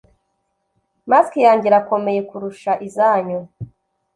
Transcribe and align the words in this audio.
mask 1.09 1.33
yanjye 1.45 1.65
irakomeye 1.67 2.19
kurusha 2.29 2.71
izanyu 2.87 3.39